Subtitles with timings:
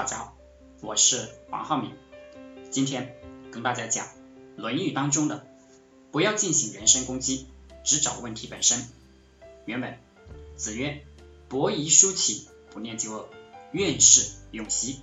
[0.00, 0.34] 大家好，
[0.80, 1.92] 我是黄浩明，
[2.70, 3.14] 今天
[3.52, 4.06] 跟大家讲
[4.56, 5.46] 《论语》当中的
[6.10, 7.48] “不要进行人身攻击，
[7.84, 8.82] 只找问题本身”。
[9.66, 9.98] 原文：
[10.56, 11.04] 子曰
[11.50, 13.28] ：“伯夷叔齐，不念旧恶，
[13.72, 15.00] 愿事永熙。”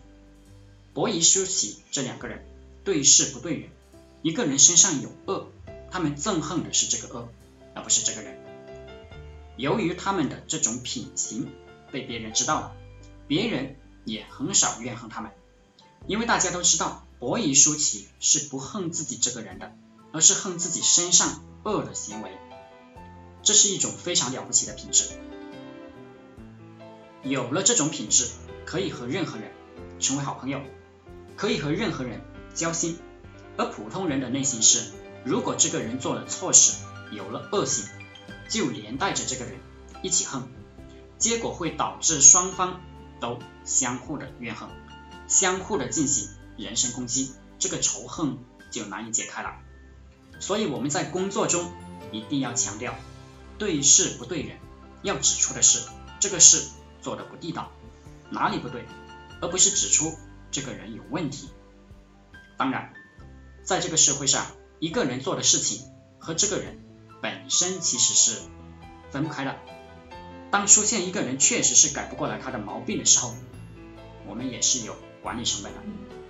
[0.95, 2.43] 伯夷叔齐这两个人
[2.83, 3.69] 对事不对人，
[4.23, 5.51] 一个人身上有恶，
[5.91, 7.29] 他们憎恨的是这个恶，
[7.75, 8.35] 而不是这个人。
[9.57, 11.51] 由于他们的这种品行
[11.91, 12.75] 被别人知道了，
[13.27, 13.75] 别人。
[14.07, 15.31] 也很少怨恨他们，
[16.07, 19.75] 因为大家都知道，伯夷叔齐是不恨自己这个人的，
[20.13, 22.31] 而是恨自己身上恶的行为。
[23.43, 25.09] 这是一种非常了不起的品质。
[27.21, 28.29] 有了这种品质，
[28.65, 29.51] 可以和任何人
[29.99, 30.61] 成为好朋友，
[31.35, 32.21] 可以和任何人
[32.55, 32.97] 交心。
[33.57, 34.93] 而普通人的内心是，
[35.25, 36.77] 如果这个人做了错事，
[37.11, 37.85] 有了恶行，
[38.49, 39.55] 就连带着这个人
[40.01, 40.43] 一起恨，
[41.17, 42.79] 结果会导致双方。
[43.19, 44.69] 都相互的怨恨，
[45.27, 48.37] 相互的进行人身攻击，这个仇恨
[48.71, 49.55] 就难以解开了。
[50.39, 51.71] 所以我们在工作中
[52.11, 52.95] 一定要强调
[53.57, 54.57] 对事不对人，
[55.01, 55.87] 要指出的是
[56.19, 56.67] 这个事
[57.01, 57.71] 做的不地道，
[58.29, 58.85] 哪里不对，
[59.41, 60.13] 而不是指出
[60.51, 61.49] 这个人有问题。
[62.57, 62.93] 当然，
[63.63, 64.45] 在这个社会上，
[64.79, 65.85] 一个人做的事情
[66.19, 66.83] 和这个人
[67.21, 68.41] 本身其实是
[69.11, 69.55] 分不开的。
[70.57, 73.35] 当出现一个人确实是改不过来他的毛病的时候，
[74.25, 75.79] 我们也是有管理成本的，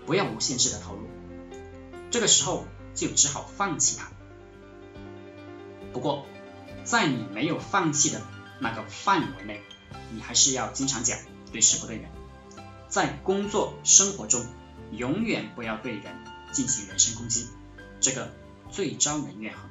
[0.06, 1.08] 不要无限制的投入，
[2.12, 4.12] 这个时候就只好放弃他。
[5.94, 6.26] 不过，
[6.84, 8.22] 在你没有放弃的
[8.60, 9.62] 那个范围内，
[10.12, 11.18] 你还是要经常讲
[11.54, 12.10] 对事不对人，
[12.90, 14.46] 在工作生活中
[14.92, 16.04] 永远不要对人
[16.52, 17.48] 进行人身攻击，
[18.02, 18.34] 这个
[18.70, 19.70] 最招人怨恨。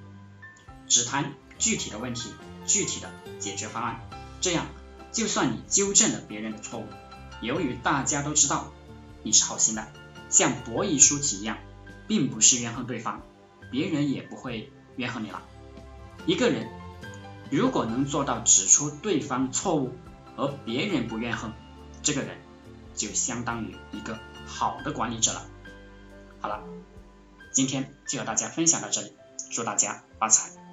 [0.89, 2.33] 只谈具体的问题，
[2.65, 4.01] 具体的解决方案。
[4.41, 4.67] 这样，
[5.13, 6.85] 就算你纠正了别人的错误，
[7.41, 8.73] 由于大家都知道
[9.23, 9.89] 你是好心的，
[10.29, 11.59] 像博弈书籍一样，
[12.07, 13.23] 并不是怨恨对方，
[13.71, 15.43] 别人也不会怨恨你了。
[16.27, 16.69] 一个人
[17.51, 19.93] 如果能做到指出对方错误，
[20.37, 21.53] 而别人不怨恨，
[22.03, 22.37] 这个人
[22.95, 25.47] 就相当于一个好的管理者了。
[26.41, 26.63] 好了，
[27.53, 29.13] 今天就和大家分享到这里，
[29.51, 30.66] 祝大家发财。